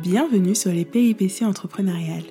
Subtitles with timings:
[0.00, 2.24] Bienvenue sur les péripéties entrepreneuriales,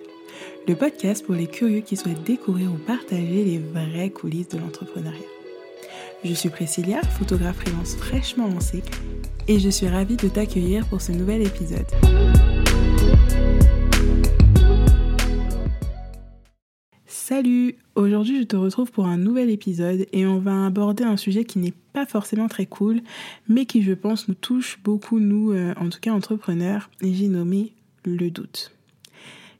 [0.68, 5.20] le podcast pour les curieux qui souhaitent découvrir ou partager les vraies coulisses de l'entrepreneuriat.
[6.26, 8.82] Je suis Priscilla, photographe freelance fraîchement lancée,
[9.48, 11.86] et je suis ravie de t'accueillir pour ce nouvel épisode.
[17.32, 17.78] Salut.
[17.96, 21.60] Aujourd'hui je te retrouve pour un nouvel épisode et on va aborder un sujet qui
[21.60, 23.00] n'est pas forcément très cool
[23.48, 27.30] mais qui je pense nous touche beaucoup nous, euh, en tout cas entrepreneurs, et j'ai
[27.30, 27.72] nommé
[28.04, 28.74] le doute.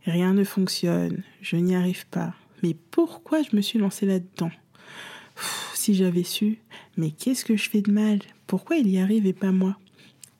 [0.04, 2.34] Rien ne fonctionne, je n'y arrive pas.
[2.62, 4.52] Mais pourquoi je me suis lancée là-dedans?
[5.74, 6.60] Si j'avais su,
[6.98, 8.20] mais qu'est-ce que je fais de mal?
[8.48, 9.78] Pourquoi il y arrive et pas moi?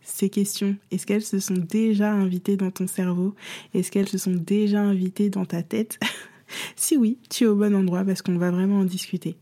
[0.02, 3.36] Ces questions, est-ce qu'elles se sont déjà invitées dans ton cerveau?
[3.74, 5.98] Est-ce qu'elles se sont déjà invitées dans ta tête?
[6.76, 9.36] Si oui, tu es au bon endroit parce qu'on va vraiment en discuter.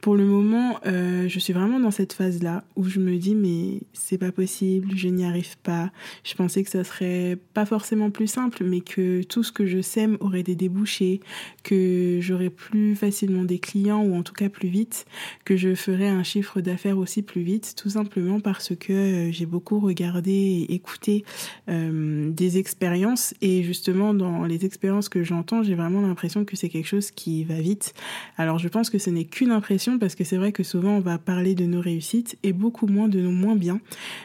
[0.00, 3.80] Pour le moment, euh, je suis vraiment dans cette phase-là où je me dis mais
[3.92, 5.90] c'est pas possible, je n'y arrive pas.
[6.24, 9.80] Je pensais que ça serait pas forcément plus simple, mais que tout ce que je
[9.80, 11.20] sème aurait des débouchés,
[11.62, 15.06] que j'aurais plus facilement des clients ou en tout cas plus vite,
[15.44, 19.46] que je ferais un chiffre d'affaires aussi plus vite, tout simplement parce que euh, j'ai
[19.46, 21.24] beaucoup regardé et écouté
[21.68, 26.68] euh, des expériences et justement dans les expériences que j'entends, j'ai vraiment l'impression que c'est
[26.68, 27.94] quelque chose qui va vite.
[28.36, 31.00] Alors je pense que ce n'est qu'une impression parce que c'est vrai que souvent on
[31.00, 33.80] va parler de nos réussites et beaucoup moins de nos moins bien.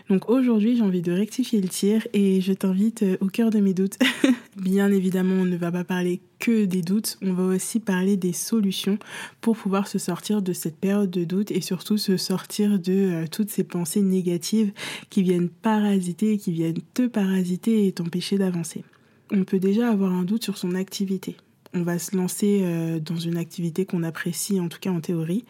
[0.10, 3.60] Donc aujourd'hui j'ai envie de rectifier le tir et je t'invite euh, au cœur de
[3.60, 3.98] mes doutes.
[4.56, 8.34] bien évidemment on ne va pas parler que des doutes, on va aussi parler des
[8.34, 8.98] solutions
[9.42, 13.26] pour pouvoir se sortir de cette période de doute et surtout se sortir de euh,
[13.30, 14.72] toutes ces pensées négatives
[15.10, 18.84] qui viennent parasiter, qui viennent te parasiter et t'empêcher d'avancer.
[19.32, 21.36] On peut déjà avoir un doute sur son activité
[21.78, 25.46] on va se lancer euh, dans une activité qu'on apprécie, en tout cas en théorie,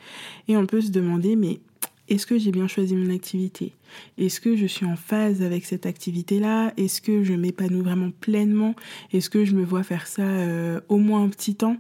[0.48, 1.60] et on peut se demander, mais
[2.10, 3.74] est-ce que j'ai bien choisi mon activité?
[4.18, 6.74] Est-ce que je suis en phase avec cette activité-là?
[6.78, 8.76] Est-ce que je m'épanouis vraiment pleinement?
[9.12, 11.78] Est-ce que je me vois faire ça euh, au moins un petit temps?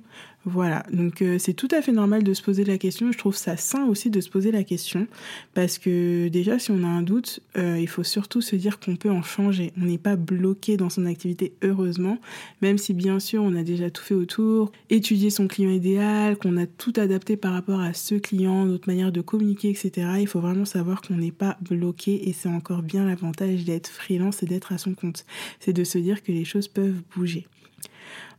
[0.50, 3.12] Voilà, donc euh, c'est tout à fait normal de se poser la question.
[3.12, 5.06] Je trouve ça sain aussi de se poser la question
[5.53, 8.96] parce que déjà si on a un doute, euh, il faut surtout se dire qu'on
[8.96, 9.74] peut en changer.
[9.78, 12.18] On n'est pas bloqué dans son activité heureusement,
[12.62, 16.56] même si bien sûr on a déjà tout fait autour, étudier son client idéal, qu'on
[16.56, 20.08] a tout adapté par rapport à ce client, notre manière de communiquer, etc.
[20.22, 24.44] Il faut vraiment savoir qu'on n'est pas bloqué et c'est encore bien l'avantage d'être freelance
[24.44, 25.25] et d'être à son compte.
[25.59, 27.47] C'est de se dire que les choses peuvent bouger.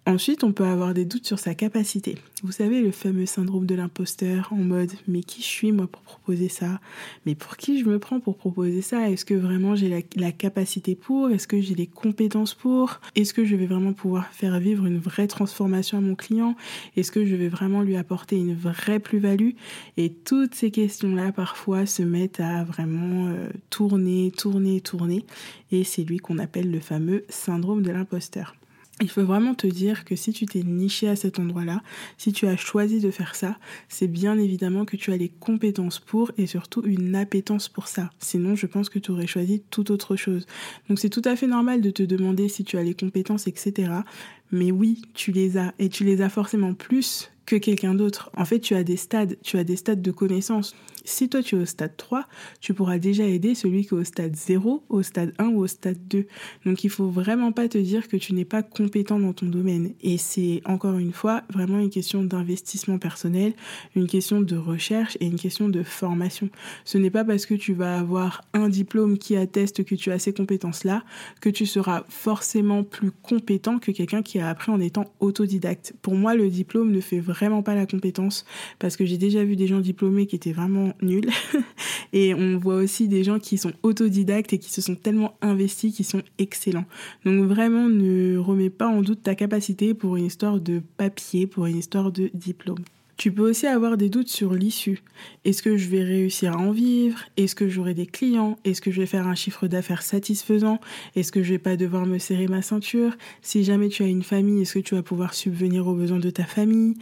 [0.08, 2.14] Ensuite, on peut avoir des doutes sur sa capacité.
[2.42, 6.00] Vous savez, le fameux syndrome de l'imposteur en mode mais qui je suis moi pour
[6.00, 6.80] proposer ça?
[7.26, 9.10] Mais pour qui je me prends pour proposer ça?
[9.10, 11.28] Est-ce que vraiment j'ai la, capacité pour?
[11.28, 13.00] Est-ce que j'ai les compétences pour?
[13.16, 16.56] Est-ce que je vais vraiment pouvoir faire vivre une vraie transformation à mon client?
[16.96, 19.50] Est-ce que je vais vraiment lui apporter une vraie plus-value?
[19.98, 25.26] Et toutes ces questions-là parfois se mettent à vraiment euh, tourner, tourner, tourner.
[25.70, 28.57] Et c'est lui qu'on appelle le fameux syndrome de l'imposteur.
[29.00, 31.82] Il faut vraiment te dire que si tu t'es niché à cet endroit-là,
[32.16, 33.56] si tu as choisi de faire ça,
[33.88, 38.10] c'est bien évidemment que tu as les compétences pour et surtout une appétence pour ça.
[38.18, 40.46] Sinon, je pense que tu aurais choisi toute autre chose.
[40.88, 43.92] Donc c'est tout à fait normal de te demander si tu as les compétences, etc.
[44.50, 48.30] Mais oui, tu les as et tu les as forcément plus que quelqu'un d'autre.
[48.36, 50.76] En fait, tu as des stades, tu as des stades de connaissance.
[51.04, 52.26] Si toi tu es au stade 3,
[52.60, 55.66] tu pourras déjà aider celui qui est au stade 0, au stade 1 ou au
[55.66, 56.26] stade 2.
[56.66, 59.94] Donc il faut vraiment pas te dire que tu n'es pas compétent dans ton domaine.
[60.02, 63.54] Et c'est encore une fois vraiment une question d'investissement personnel,
[63.96, 66.50] une question de recherche et une question de formation.
[66.84, 70.18] Ce n'est pas parce que tu vas avoir un diplôme qui atteste que tu as
[70.18, 71.02] ces compétences-là
[71.40, 75.94] que tu seras forcément plus compétent que quelqu'un qui a appris en étant autodidacte.
[76.02, 78.44] Pour moi, le diplôme ne fait vraiment pas la compétence
[78.78, 81.28] parce que j'ai déjà vu des gens diplômés qui étaient vraiment nul.
[82.12, 85.94] et on voit aussi des gens qui sont autodidactes et qui se sont tellement investis,
[85.94, 86.86] qui sont excellents.
[87.24, 91.66] Donc vraiment, ne remets pas en doute ta capacité pour une histoire de papier, pour
[91.66, 92.84] une histoire de diplôme.
[93.18, 95.02] Tu peux aussi avoir des doutes sur l'issue.
[95.44, 97.18] Est-ce que je vais réussir à en vivre?
[97.36, 98.56] Est-ce que j'aurai des clients?
[98.64, 100.78] Est-ce que je vais faire un chiffre d'affaires satisfaisant?
[101.16, 103.16] Est-ce que je vais pas devoir me serrer ma ceinture?
[103.42, 106.30] Si jamais tu as une famille, est-ce que tu vas pouvoir subvenir aux besoins de
[106.30, 106.94] ta famille?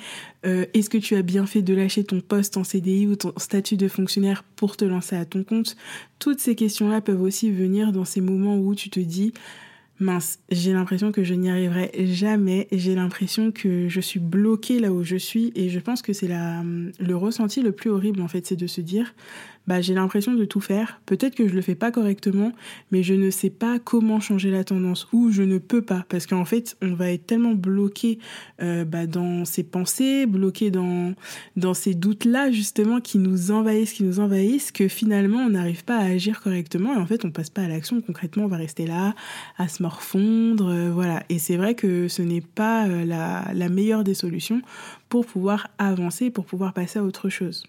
[0.46, 3.34] Euh, Est-ce que tu as bien fait de lâcher ton poste en CDI ou ton
[3.36, 5.76] statut de fonctionnaire pour te lancer à ton compte?
[6.18, 9.34] Toutes ces questions-là peuvent aussi venir dans ces moments où tu te dis
[9.98, 14.92] mince, j'ai l'impression que je n'y arriverai jamais, j'ai l'impression que je suis bloquée là
[14.92, 18.46] où je suis et je pense que c'est le ressenti le plus horrible en fait,
[18.46, 19.14] c'est de se dire
[19.66, 21.00] bah, j'ai l'impression de tout faire.
[21.06, 22.52] Peut-être que je le fais pas correctement,
[22.90, 26.26] mais je ne sais pas comment changer la tendance ou je ne peux pas parce
[26.26, 28.18] qu'en fait, on va être tellement bloqué
[28.62, 31.14] euh, bah, dans ses pensées, bloqué dans,
[31.56, 35.96] dans ces doutes-là justement qui nous envahissent, qui nous envahissent, que finalement on n'arrive pas
[35.96, 38.00] à agir correctement et en fait on passe pas à l'action.
[38.00, 39.14] Concrètement, on va rester là
[39.58, 41.22] à se morfondre, euh, voilà.
[41.28, 44.62] Et c'est vrai que ce n'est pas euh, la, la meilleure des solutions
[45.08, 47.64] pour pouvoir avancer, pour pouvoir passer à autre chose.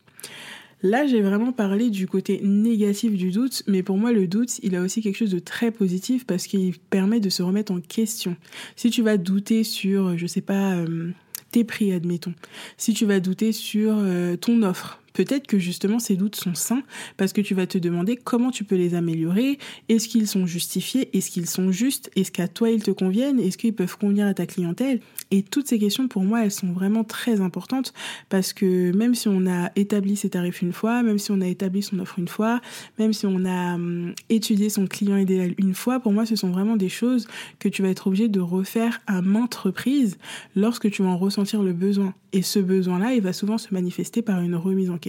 [0.83, 4.75] Là, j'ai vraiment parlé du côté négatif du doute, mais pour moi, le doute, il
[4.75, 8.35] a aussi quelque chose de très positif parce qu'il permet de se remettre en question.
[8.75, 11.12] Si tu vas douter sur, je sais pas, euh,
[11.51, 12.33] tes prix, admettons.
[12.77, 16.84] Si tu vas douter sur euh, ton offre, peut-être que justement ces doutes sont sains
[17.18, 19.58] parce que tu vas te demander comment tu peux les améliorer,
[19.90, 23.58] est-ce qu'ils sont justifiés, est-ce qu'ils sont justes, est-ce qu'à toi ils te conviennent, est-ce
[23.58, 25.00] qu'ils peuvent convenir à ta clientèle.
[25.31, 27.94] Et toutes ces questions pour moi elles sont vraiment très importantes
[28.30, 31.48] parce que même si on a établi ses tarifs une fois, même si on a
[31.48, 32.62] établi son offre une fois,
[33.00, 36.52] même si on a hum, étudié son client idéal une fois, pour moi ce sont
[36.52, 37.28] vraiment des choses
[37.58, 40.20] que tu vas être obligé de refaire à maintes reprises
[40.56, 42.13] lorsque tu vas en ressentir le besoin.
[42.34, 45.06] Et ce besoin-là, il va souvent se manifester par une remise en question,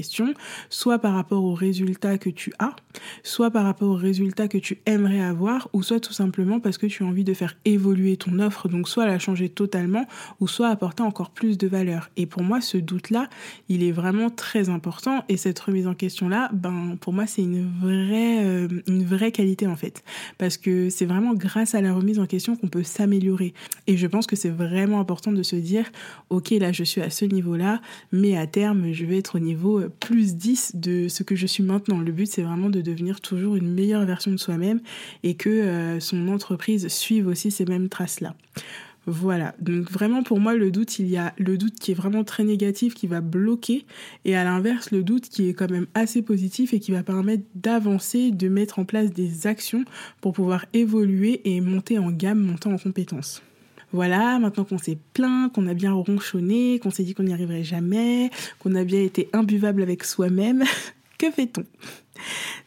[0.68, 2.74] soit par rapport aux résultats que tu as,
[3.22, 6.86] soit par rapport aux résultats que tu aimerais avoir, ou soit tout simplement parce que
[6.86, 10.06] tu as envie de faire évoluer ton offre, donc soit la changer totalement,
[10.40, 12.10] ou soit apporter encore plus de valeur.
[12.16, 13.28] Et pour moi, ce doute-là,
[13.68, 17.68] il est vraiment très important, et cette remise en question-là, ben, pour moi, c'est une
[17.80, 20.02] vraie, euh, une vraie qualité en fait,
[20.38, 23.54] parce que c'est vraiment grâce à la remise en question qu'on peut s'améliorer.
[23.86, 25.84] Et je pense que c'est vraiment important de se dire,
[26.30, 27.80] ok, là, je suis à ce niveau-là,
[28.12, 31.46] mais à terme, je vais être au niveau euh, plus 10 de ce que je
[31.46, 31.98] suis maintenant.
[31.98, 34.80] Le but, c'est vraiment de devenir toujours une meilleure version de soi-même
[35.22, 38.34] et que euh, son entreprise suive aussi ces mêmes traces-là.
[39.10, 42.24] Voilà, donc vraiment pour moi le doute, il y a le doute qui est vraiment
[42.24, 43.86] très négatif, qui va bloquer,
[44.26, 47.44] et à l'inverse le doute qui est quand même assez positif et qui va permettre
[47.54, 49.86] d'avancer, de mettre en place des actions
[50.20, 53.40] pour pouvoir évoluer et monter en gamme, monter en compétences.
[53.92, 57.64] Voilà, maintenant qu'on s'est plaint, qu'on a bien ronchonné, qu'on s'est dit qu'on n'y arriverait
[57.64, 60.64] jamais, qu'on a bien été imbuvable avec soi-même,
[61.18, 61.64] que fait-on?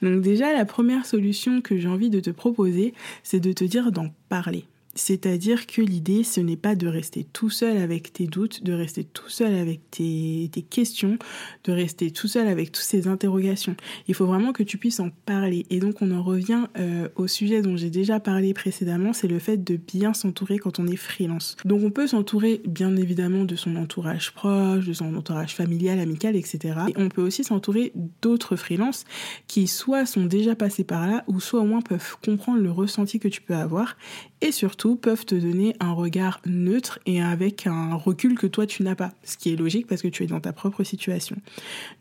[0.01, 3.91] Donc déjà, la première solution que j'ai envie de te proposer, c'est de te dire
[3.91, 4.65] d'en parler.
[4.95, 9.03] C'est-à-dire que l'idée, ce n'est pas de rester tout seul avec tes doutes, de rester
[9.03, 11.17] tout seul avec tes, questions,
[11.63, 13.75] de rester tout seul avec toutes ces interrogations.
[14.07, 15.65] Il faut vraiment que tu puisses en parler.
[15.69, 19.39] Et donc, on en revient euh, au sujet dont j'ai déjà parlé précédemment, c'est le
[19.39, 21.55] fait de bien s'entourer quand on est freelance.
[21.65, 26.35] Donc, on peut s'entourer, bien évidemment, de son entourage proche, de son entourage familial, amical,
[26.35, 26.75] etc.
[26.89, 29.05] Et on peut aussi s'entourer d'autres freelances
[29.47, 33.19] qui soit sont déjà passés par là, ou soit au moins peuvent comprendre le ressenti
[33.19, 33.95] que tu peux avoir
[34.41, 38.83] et surtout peuvent te donner un regard neutre et avec un recul que toi tu
[38.83, 41.35] n'as pas, ce qui est logique parce que tu es dans ta propre situation.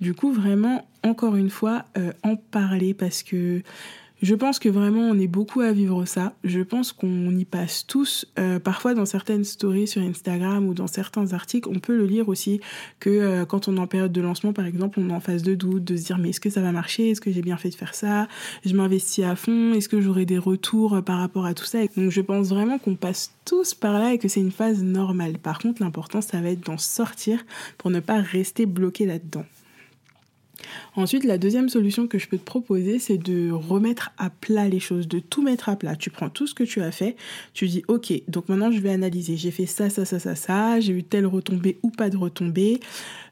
[0.00, 3.62] Du coup, vraiment, encore une fois, euh, en parler parce que
[4.22, 6.34] je pense que vraiment on est beaucoup à vivre ça.
[6.44, 8.26] Je pense qu'on y passe tous.
[8.38, 12.28] Euh, parfois dans certaines stories sur Instagram ou dans certains articles, on peut le lire
[12.28, 12.60] aussi
[12.98, 15.42] que euh, quand on est en période de lancement par exemple, on est en phase
[15.42, 17.10] de doute, de se dire mais est-ce que ça va marcher?
[17.10, 18.28] Est-ce que j'ai bien fait de faire ça?
[18.64, 21.78] Je m'investis à fond Est-ce que j'aurai des retours euh, par rapport à tout ça?
[21.96, 25.38] Donc je pense vraiment qu'on passe tous par là et que c'est une phase normale.
[25.38, 27.42] Par contre l'important ça va être d'en sortir
[27.78, 29.44] pour ne pas rester bloqué là-dedans.
[31.00, 34.80] Ensuite, la deuxième solution que je peux te proposer, c'est de remettre à plat les
[34.80, 35.96] choses, de tout mettre à plat.
[35.96, 37.16] Tu prends tout ce que tu as fait,
[37.54, 39.38] tu dis ok, donc maintenant je vais analyser.
[39.38, 42.80] J'ai fait ça, ça, ça, ça, ça, j'ai eu telle retombée ou pas de retombée.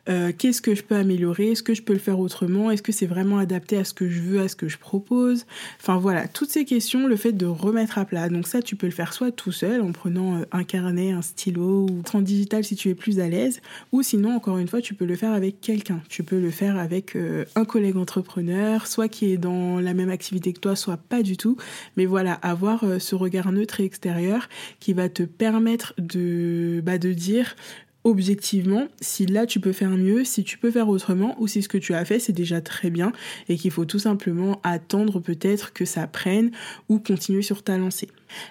[0.08, 1.50] Euh, qu'est-ce que je peux améliorer?
[1.50, 2.70] Est-ce que je peux le faire autrement?
[2.70, 5.44] Est-ce que c'est vraiment adapté à ce que je veux, à ce que je propose?
[5.80, 8.28] Enfin voilà, toutes ces questions, le fait de remettre à plat.
[8.30, 11.20] Donc ça, tu peux le faire soit tout seul en prenant euh, un carnet, un
[11.20, 13.60] stylo ou en digital si tu es plus à l'aise,
[13.92, 16.00] ou sinon, encore une fois, tu peux le faire avec quelqu'un.
[16.08, 20.10] Tu peux le faire avec euh, un collègue entrepreneur, soit qui est dans la même
[20.10, 21.56] activité que toi, soit pas du tout.
[21.96, 24.48] Mais voilà, avoir ce regard neutre et extérieur
[24.80, 27.56] qui va te permettre de, bah, de dire
[28.04, 31.68] objectivement si là tu peux faire mieux, si tu peux faire autrement ou si ce
[31.68, 33.12] que tu as fait c'est déjà très bien
[33.48, 36.52] et qu'il faut tout simplement attendre peut-être que ça prenne
[36.88, 38.08] ou continuer sur ta lancée.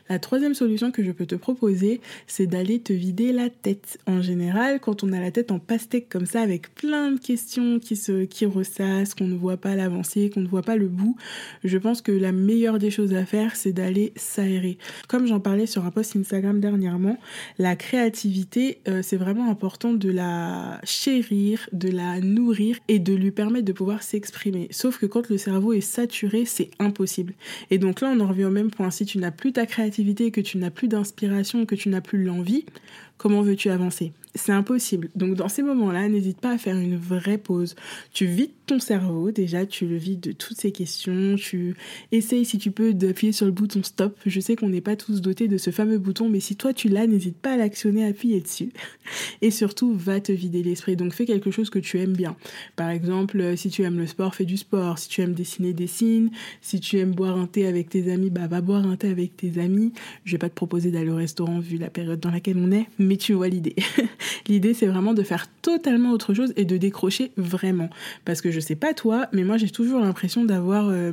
[0.09, 3.99] La troisième solution que je peux te proposer, c'est d'aller te vider la tête.
[4.07, 7.79] En général, quand on a la tête en pastèque comme ça, avec plein de questions
[7.79, 11.15] qui se qui ressassent, qu'on ne voit pas l'avancée, qu'on ne voit pas le bout,
[11.63, 14.77] je pense que la meilleure des choses à faire, c'est d'aller s'aérer.
[15.07, 17.17] Comme j'en parlais sur un post Instagram dernièrement,
[17.59, 23.31] la créativité, euh, c'est vraiment important de la chérir, de la nourrir et de lui
[23.31, 24.67] permettre de pouvoir s'exprimer.
[24.71, 27.33] Sauf que quand le cerveau est saturé, c'est impossible.
[27.71, 28.89] Et donc là, on en revient au même point.
[28.91, 32.23] Si tu n'as plus ta créativité, que tu n'as plus d'inspiration, que tu n'as plus
[32.23, 32.65] l'envie,
[33.17, 34.13] comment veux-tu avancer?
[34.35, 35.09] C'est impossible.
[35.15, 37.75] Donc dans ces moments-là, n'hésite pas à faire une vraie pause.
[38.13, 41.35] Tu vides ton cerveau, déjà, tu le vides de toutes ces questions.
[41.35, 41.75] Tu
[42.11, 44.15] essayes, si tu peux, d'appuyer sur le bouton stop.
[44.25, 46.87] Je sais qu'on n'est pas tous dotés de ce fameux bouton, mais si toi tu
[46.87, 48.69] l'as, n'hésite pas à l'actionner, appuyer dessus.
[49.41, 50.95] Et surtout, va te vider l'esprit.
[50.95, 52.35] Donc fais quelque chose que tu aimes bien.
[52.75, 54.99] Par exemple, euh, si tu aimes le sport, fais du sport.
[54.99, 56.29] Si tu aimes dessiner, dessine.
[56.61, 59.35] Si tu aimes boire un thé avec tes amis, bah va boire un thé avec
[59.35, 59.93] tes amis.
[60.25, 62.87] Je vais pas te proposer d'aller au restaurant vu la période dans laquelle on est,
[63.15, 63.75] tu vois l'idée.
[64.47, 67.89] L'idée, c'est vraiment de faire totalement autre chose et de décrocher vraiment.
[68.25, 71.11] Parce que je sais pas toi, mais moi j'ai toujours l'impression d'avoir euh,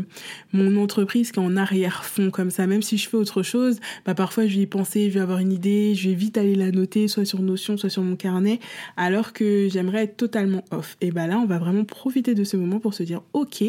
[0.52, 2.66] mon entreprise qui est en arrière-fond comme ça.
[2.66, 5.38] Même si je fais autre chose, bah parfois je vais y penser, je vais avoir
[5.38, 8.60] une idée, je vais vite aller la noter, soit sur Notion, soit sur mon carnet,
[8.96, 10.96] alors que j'aimerais être totalement off.
[11.00, 13.64] Et bah là, on va vraiment profiter de ce moment pour se dire, ok,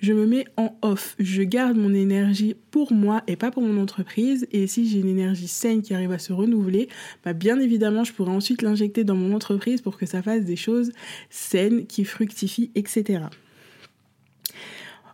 [0.00, 3.80] je me mets en off, je garde mon énergie pour moi et pas pour mon
[3.80, 4.46] entreprise.
[4.52, 6.88] Et si j'ai une énergie saine qui arrive à se renouveler,
[7.24, 10.56] bah bien évidemment, je pourrais ensuite l'injecter dans mon entreprise pour que ça fasse des
[10.56, 10.92] choses
[11.30, 13.24] saines, qui fructifient, etc.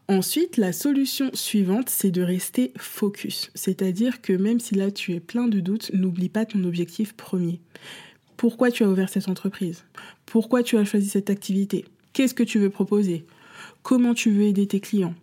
[0.09, 3.51] Ensuite, la solution suivante, c'est de rester focus.
[3.55, 7.61] C'est-à-dire que même si là tu es plein de doutes, n'oublie pas ton objectif premier.
[8.39, 9.85] Pourquoi tu as ouvert cette entreprise?
[10.25, 11.85] Pourquoi tu as choisi cette activité?
[12.15, 13.27] Qu'est-ce que tu veux proposer?
[13.83, 15.15] Comment tu veux aider tes clients?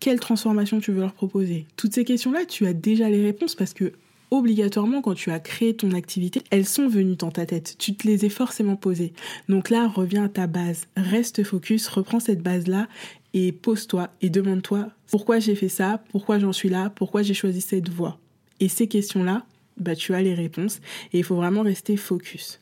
[0.00, 1.66] Quelle transformation tu veux leur proposer?
[1.76, 3.92] Toutes ces questions-là, tu as déjà les réponses parce que
[4.32, 7.76] obligatoirement, quand tu as créé ton activité, elles sont venues dans ta tête.
[7.78, 9.12] Tu te les es forcément posées.
[9.48, 10.86] Donc là, reviens à ta base.
[10.96, 12.88] Reste focus, reprends cette base-là
[13.34, 17.60] et pose-toi et demande-toi pourquoi j'ai fait ça, pourquoi j'en suis là, pourquoi j'ai choisi
[17.60, 18.18] cette voie.
[18.58, 19.44] Et ces questions-là,
[19.76, 20.80] bah, tu as les réponses
[21.12, 22.58] et il faut vraiment rester focus.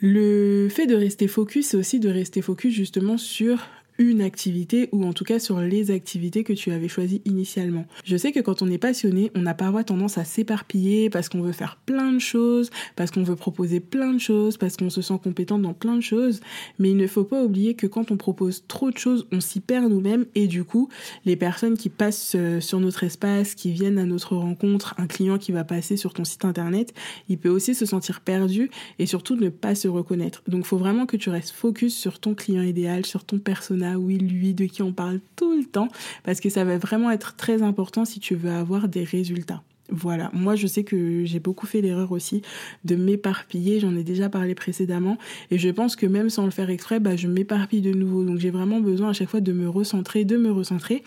[0.00, 3.58] Le fait de rester focus, c'est aussi de rester focus justement sur
[3.98, 7.86] une activité ou en tout cas sur les activités que tu avais choisies initialement.
[8.04, 11.42] Je sais que quand on est passionné, on a parfois tendance à s'éparpiller parce qu'on
[11.42, 15.02] veut faire plein de choses, parce qu'on veut proposer plein de choses, parce qu'on se
[15.02, 16.40] sent compétent dans plein de choses,
[16.78, 19.60] mais il ne faut pas oublier que quand on propose trop de choses, on s'y
[19.60, 20.88] perd nous-mêmes et du coup,
[21.24, 25.38] les personnes qui passent euh, sur notre espace, qui viennent à notre rencontre, un client
[25.38, 26.92] qui va passer sur ton site internet,
[27.28, 30.42] il peut aussi se sentir perdu et surtout ne pas se reconnaître.
[30.48, 33.83] Donc il faut vraiment que tu restes focus sur ton client idéal, sur ton personnage
[33.92, 35.88] oui, lui, de qui on parle tout le temps,
[36.24, 39.62] parce que ça va vraiment être très important si tu veux avoir des résultats.
[39.90, 42.40] Voilà, moi je sais que j'ai beaucoup fait l'erreur aussi
[42.84, 45.18] de m'éparpiller, j'en ai déjà parlé précédemment,
[45.50, 48.24] et je pense que même sans le faire exprès, bah, je m'éparpille de nouveau.
[48.24, 51.02] Donc j'ai vraiment besoin à chaque fois de me recentrer, de me recentrer,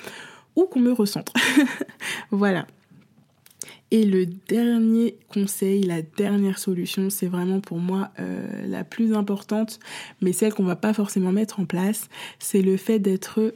[0.55, 1.33] ou qu'on me recentre.
[2.31, 2.67] voilà.
[3.91, 9.79] Et le dernier conseil, la dernière solution, c'est vraiment pour moi euh, la plus importante,
[10.21, 13.53] mais celle qu'on va pas forcément mettre en place, c'est le fait d'être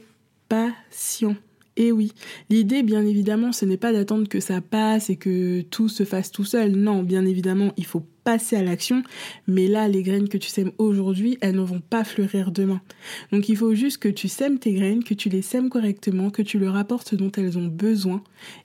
[0.48, 1.36] patient.
[1.76, 2.12] Et oui,
[2.50, 6.30] l'idée, bien évidemment, ce n'est pas d'attendre que ça passe et que tout se fasse
[6.30, 6.72] tout seul.
[6.72, 9.02] Non, bien évidemment, il faut passer à l'action,
[9.46, 12.80] mais là, les graines que tu sèmes aujourd'hui, elles ne vont pas fleurir demain.
[13.32, 16.42] Donc il faut juste que tu sèmes tes graines, que tu les sèmes correctement, que
[16.42, 18.22] tu leur apportes ce dont elles ont besoin,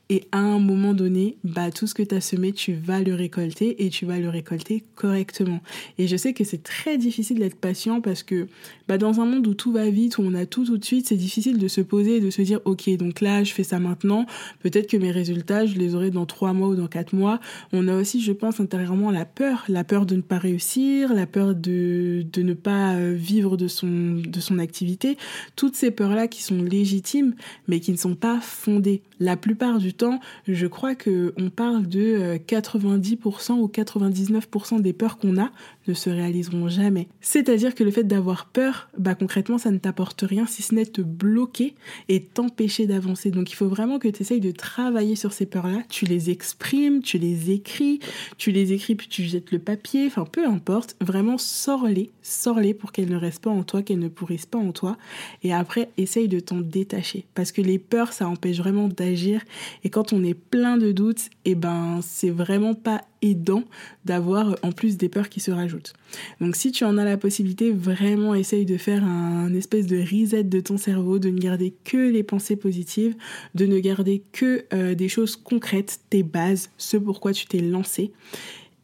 [0.10, 3.14] et à un moment donné, bah, tout ce que tu as semé, tu vas le
[3.14, 5.60] récolter et tu vas le récolter correctement.
[5.98, 8.48] Et je sais que c'est très difficile d'être patient parce que
[8.88, 11.08] bah, dans un monde où tout va vite, où on a tout tout de suite,
[11.08, 13.80] c'est difficile de se poser et de se dire, ok, donc là, je fais ça
[13.80, 14.26] maintenant,
[14.62, 17.40] peut-être que mes résultats, je les aurai dans trois mois ou dans quatre mois.
[17.74, 21.25] On a aussi, je pense, intérieurement la peur, la peur de ne pas réussir, la
[21.25, 25.18] peur de, de ne pas euh, vivre de son, de son activité.
[25.56, 27.36] Toutes ces peurs-là qui sont légitimes,
[27.68, 29.01] mais qui ne sont pas fondées.
[29.20, 34.94] La plupart du temps, je crois que on parle de 90% euh, ou 99% des
[34.94, 35.51] peurs qu'on a
[35.88, 37.08] ne se réaliseront jamais.
[37.22, 40.86] C'est-à-dire que le fait d'avoir peur, bah concrètement, ça ne t'apporte rien si ce n'est
[40.86, 41.75] te bloquer
[42.10, 43.32] et t'empêcher d'avancer.
[43.32, 45.84] Donc il faut vraiment que tu essayes de travailler sur ces peurs-là.
[45.89, 48.00] Tu les exprimes, tu les écris,
[48.38, 50.96] tu les écris puis tu jettes le papier, enfin peu importe.
[51.01, 54.72] Vraiment, sors-les, sors-les pour qu'elles ne restent pas en toi, qu'elles ne pourrissent pas en
[54.72, 54.98] toi.
[55.44, 57.25] Et après, essaye de t'en détacher.
[57.36, 59.41] Parce que les peurs, ça empêche vraiment d'agir.
[59.84, 63.64] Et quand on est plein de doutes, et eh ben, c'est vraiment pas aidant
[64.06, 65.94] d'avoir en plus des peurs qui se rajoutent.
[66.42, 70.44] Donc si tu en as la possibilité, vraiment essaye de faire un espèce de reset
[70.44, 73.16] de ton cerveau, de ne garder que les pensées positives,
[73.56, 78.12] de ne garder que euh, des choses concrètes, tes bases, ce pourquoi tu t'es lancé.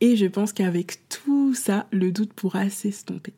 [0.02, 3.34] Et je pense qu'avec tout ça, le doute pourra s'estomper.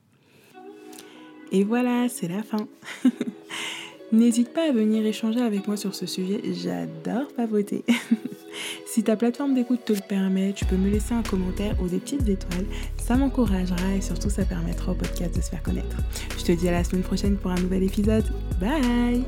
[1.52, 2.68] Et voilà, c'est la fin.
[4.16, 7.84] N'hésite pas à venir échanger avec moi sur ce sujet, j'adore papoter.
[8.88, 11.98] si ta plateforme d'écoute te le permet, tu peux me laisser un commentaire ou des
[11.98, 15.98] petites étoiles, ça m'encouragera et surtout ça permettra au podcast de se faire connaître.
[16.38, 18.24] Je te dis à la semaine prochaine pour un nouvel épisode.
[18.58, 19.26] Bye